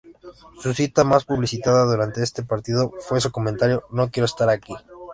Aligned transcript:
Su 0.59 0.73
cita 0.73 1.03
más 1.03 1.25
publicitada 1.25 1.85
durante 1.85 2.23
este 2.23 2.41
partido 2.41 2.91
fue 3.01 3.21
su 3.21 3.31
comentario: 3.31 3.83
"No 3.91 4.09
quiero 4.09 4.25
estar 4.25 4.49
aquí". 4.49 4.73